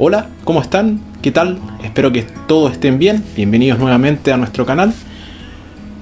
[0.00, 1.00] Hola, ¿cómo están?
[1.20, 1.58] ¿Qué tal?
[1.82, 3.24] Espero que todos estén bien.
[3.34, 4.94] Bienvenidos nuevamente a nuestro canal.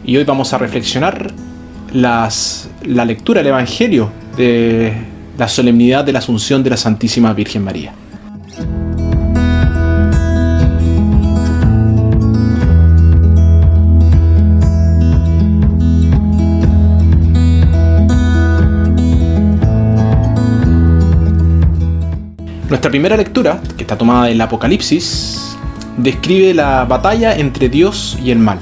[0.04, 1.32] Y hoy vamos a reflexionar
[1.94, 4.92] las, la lectura del Evangelio de
[5.38, 7.94] la solemnidad de la Asunción de la Santísima Virgen María.
[22.68, 25.56] Nuestra primera lectura, que está tomada del Apocalipsis,
[25.96, 28.58] describe la batalla entre Dios y el mal,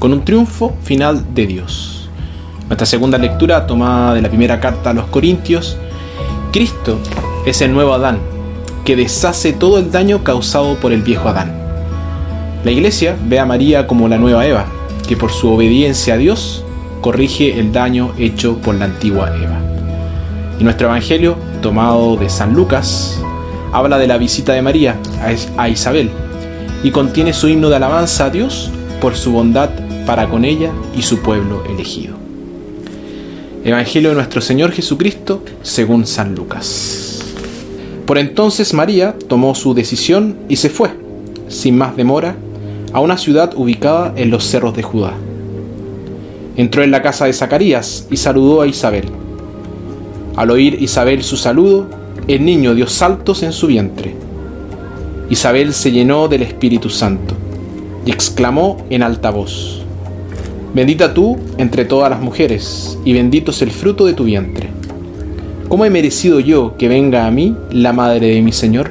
[0.00, 2.10] con un triunfo final de Dios.
[2.66, 5.76] Nuestra segunda lectura, tomada de la primera carta a los Corintios,
[6.52, 6.98] Cristo
[7.46, 8.18] es el nuevo Adán,
[8.84, 11.52] que deshace todo el daño causado por el viejo Adán.
[12.64, 14.66] La iglesia ve a María como la nueva Eva,
[15.06, 16.64] que por su obediencia a Dios
[17.00, 19.71] corrige el daño hecho por la antigua Eva.
[20.62, 23.20] Nuestro Evangelio tomado de San Lucas,
[23.72, 24.96] habla de la visita de María
[25.56, 26.08] a Isabel
[26.84, 29.70] y contiene su himno de alabanza a Dios por su bondad
[30.06, 32.14] para con ella y su pueblo elegido.
[33.64, 37.24] Evangelio de nuestro Señor Jesucristo según San Lucas.
[38.06, 40.90] Por entonces María tomó su decisión y se fue,
[41.48, 42.36] sin más demora,
[42.92, 45.14] a una ciudad ubicada en los cerros de Judá.
[46.56, 49.06] Entró en la casa de Zacarías y saludó a Isabel.
[50.34, 51.86] Al oír Isabel su saludo,
[52.26, 54.14] el niño dio saltos en su vientre.
[55.28, 57.34] Isabel se llenó del Espíritu Santo
[58.06, 59.82] y exclamó en alta voz,
[60.74, 64.70] Bendita tú entre todas las mujeres, y bendito es el fruto de tu vientre.
[65.68, 68.90] ¿Cómo he merecido yo que venga a mí la madre de mi Señor?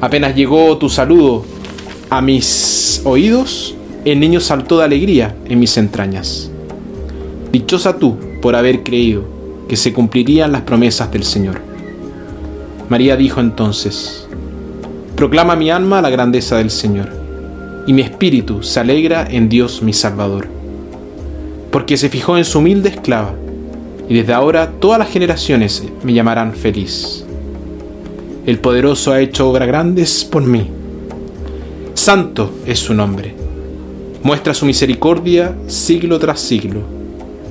[0.00, 1.44] Apenas llegó tu saludo
[2.08, 3.74] a mis oídos,
[4.06, 6.50] el niño saltó de alegría en mis entrañas.
[7.52, 11.60] Dichosa tú por haber creído que se cumplirían las promesas del Señor.
[12.88, 14.26] María dijo entonces,
[15.16, 17.08] Proclama mi alma la grandeza del Señor,
[17.86, 20.48] y mi espíritu se alegra en Dios mi Salvador,
[21.70, 23.34] porque se fijó en su humilde esclava,
[24.08, 27.24] y desde ahora todas las generaciones me llamarán feliz.
[28.46, 30.68] El poderoso ha hecho obras grandes por mí.
[31.94, 33.34] Santo es su nombre.
[34.22, 37.01] Muestra su misericordia siglo tras siglo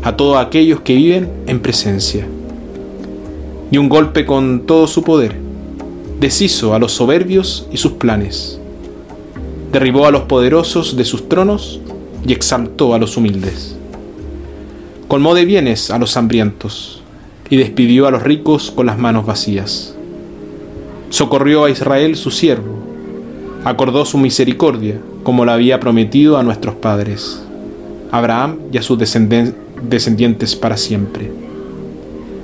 [0.03, 2.27] a todos aquellos que viven en presencia.
[3.69, 5.35] Y un golpe con todo su poder,
[6.19, 8.59] deshizo a los soberbios y sus planes,
[9.71, 11.79] derribó a los poderosos de sus tronos
[12.25, 13.75] y exaltó a los humildes.
[15.07, 17.01] Colmó de bienes a los hambrientos
[17.49, 19.95] y despidió a los ricos con las manos vacías.
[21.09, 22.79] Socorrió a Israel su siervo,
[23.65, 27.41] acordó su misericordia como la había prometido a nuestros padres,
[28.11, 31.31] Abraham y a sus descendencia descendientes para siempre.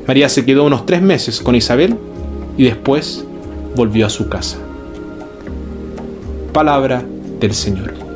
[0.07, 1.95] María se quedó unos tres meses con Isabel
[2.57, 3.25] y después
[3.75, 4.57] volvió a su casa.
[6.53, 7.03] Palabra
[7.39, 8.06] del Señor.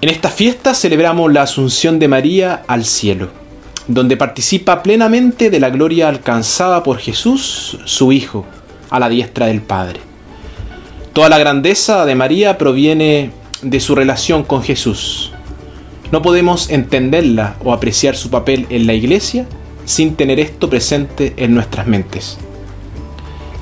[0.00, 3.30] En esta fiesta celebramos la Asunción de María al cielo,
[3.88, 8.46] donde participa plenamente de la gloria alcanzada por Jesús, su Hijo,
[8.90, 9.98] a la diestra del Padre.
[11.12, 15.32] Toda la grandeza de María proviene de su relación con Jesús.
[16.12, 19.46] No podemos entenderla o apreciar su papel en la iglesia
[19.84, 22.38] sin tener esto presente en nuestras mentes.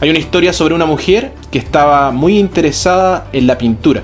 [0.03, 4.03] Hay una historia sobre una mujer que estaba muy interesada en la pintura.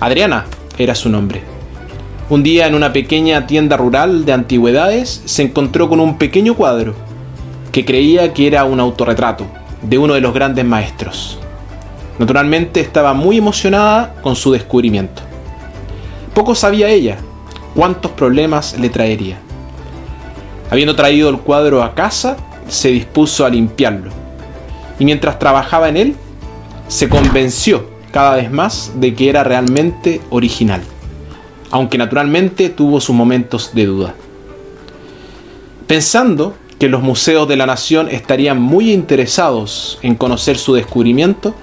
[0.00, 0.46] Adriana
[0.82, 1.42] era su nombre.
[2.28, 6.94] Un día en una pequeña tienda rural de antigüedades se encontró con un pequeño cuadro
[7.72, 9.46] que creía que era un autorretrato
[9.82, 11.38] de uno de los grandes maestros.
[12.18, 15.22] Naturalmente estaba muy emocionada con su descubrimiento.
[16.34, 17.18] Poco sabía ella
[17.74, 19.38] cuántos problemas le traería.
[20.70, 22.36] Habiendo traído el cuadro a casa,
[22.68, 24.10] se dispuso a limpiarlo.
[24.98, 26.16] Y mientras trabajaba en él,
[26.88, 30.82] se convenció cada vez más de que era realmente original,
[31.70, 34.14] aunque naturalmente tuvo sus momentos de duda.
[35.86, 41.54] Pensando que los museos de la nación estarían muy interesados en conocer su descubrimiento,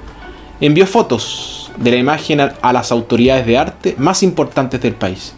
[0.59, 5.33] envió fotos de la imagen a las autoridades de arte más importantes del país.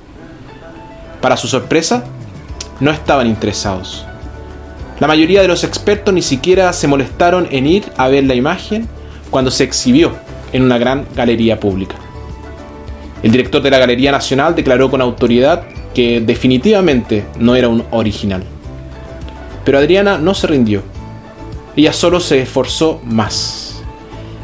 [1.19, 2.05] Para su sorpresa,
[2.79, 4.05] no estaban interesados.
[4.99, 8.87] La mayoría de los expertos ni siquiera se molestaron en ir a ver la imagen
[9.29, 10.15] cuando se exhibió
[10.53, 11.95] en una gran galería pública.
[13.23, 15.63] El director de la Galería Nacional declaró con autoridad
[15.93, 18.43] que definitivamente no era un original.
[19.63, 20.81] Pero Adriana no se rindió.
[21.75, 23.81] ella solo se esforzó más.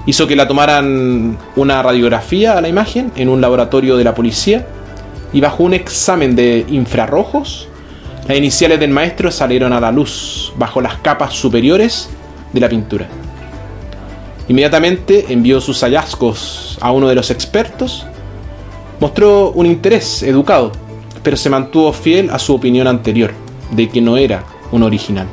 [0.06, 4.66] Hizo que la tomaran una radiografía a la imagen en un laboratorio de la policía
[5.34, 7.68] y bajo un examen de infrarrojos,
[8.28, 12.10] las iniciales del maestro salieron a la luz bajo las capas superiores
[12.54, 13.08] de la pintura.
[14.48, 18.06] Inmediatamente envió sus hallazgos a uno de los expertos,
[19.00, 20.72] mostró un interés educado,
[21.22, 23.32] pero se mantuvo fiel a su opinión anterior,
[23.72, 25.28] de que no era un original.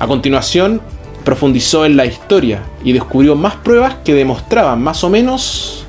[0.00, 0.80] A continuación,
[1.24, 5.86] profundizó en la historia y descubrió más pruebas que demostraban más o menos,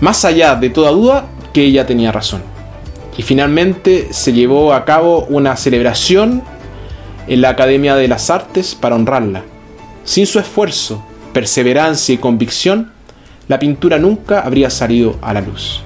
[0.00, 2.42] más allá de toda duda, que ella tenía razón.
[3.16, 6.42] Y finalmente se llevó a cabo una celebración
[7.28, 9.44] en la Academia de las Artes para honrarla.
[10.06, 11.04] Sin su esfuerzo,
[11.34, 12.92] perseverancia y convicción,
[13.46, 15.82] la pintura nunca habría salido a la luz.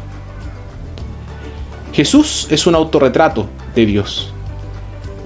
[1.92, 4.32] Jesús es un autorretrato de Dios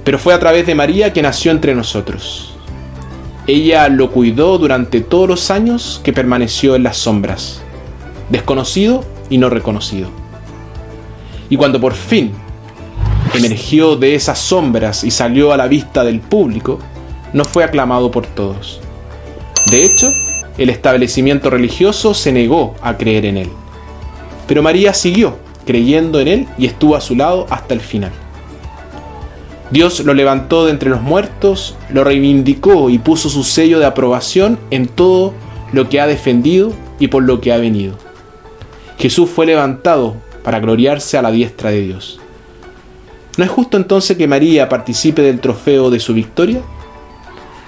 [0.05, 2.53] pero fue a través de María que nació entre nosotros.
[3.47, 7.61] Ella lo cuidó durante todos los años que permaneció en las sombras,
[8.29, 10.09] desconocido y no reconocido.
[11.49, 12.33] Y cuando por fin
[13.33, 16.79] emergió de esas sombras y salió a la vista del público,
[17.33, 18.81] no fue aclamado por todos.
[19.71, 20.13] De hecho,
[20.57, 23.49] el establecimiento religioso se negó a creer en él.
[24.47, 28.11] Pero María siguió creyendo en él y estuvo a su lado hasta el final.
[29.71, 34.59] Dios lo levantó de entre los muertos, lo reivindicó y puso su sello de aprobación
[34.69, 35.33] en todo
[35.73, 37.95] lo que ha defendido y por lo que ha venido.
[38.99, 42.19] Jesús fue levantado para gloriarse a la diestra de Dios.
[43.37, 46.61] ¿No es justo entonces que María participe del trofeo de su victoria?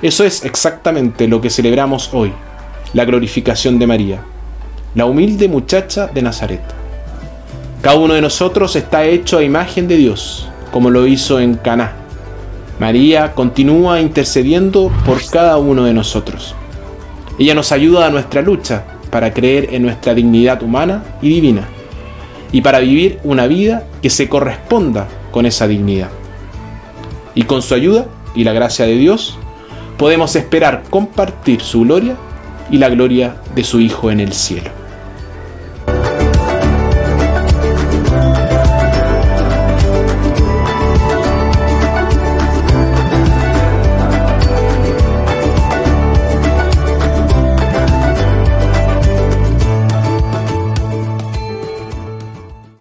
[0.02, 2.32] Eso es exactamente lo que celebramos hoy,
[2.94, 4.22] la glorificación de María,
[4.94, 6.62] la humilde muchacha de Nazaret.
[7.82, 11.94] Cada uno de nosotros está hecho a imagen de Dios como lo hizo en Caná.
[12.80, 16.54] María continúa intercediendo por cada uno de nosotros.
[17.40, 21.68] Ella nos ayuda a nuestra lucha para creer en nuestra dignidad humana y divina
[22.52, 26.10] y para vivir una vida que se corresponda con esa dignidad.
[27.34, 28.06] Y con su ayuda
[28.36, 29.40] y la gracia de Dios
[29.98, 32.16] podemos esperar compartir su gloria
[32.70, 34.77] y la gloria de su Hijo en el cielo.